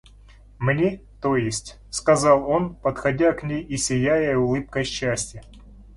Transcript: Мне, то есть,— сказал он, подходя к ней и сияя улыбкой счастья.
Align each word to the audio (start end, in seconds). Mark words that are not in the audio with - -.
Мне, 0.57 1.03
то 1.21 1.35
есть,— 1.37 1.77
сказал 1.91 2.49
он, 2.49 2.73
подходя 2.73 3.33
к 3.33 3.43
ней 3.43 3.61
и 3.61 3.77
сияя 3.77 4.35
улыбкой 4.35 4.83
счастья. 4.83 5.43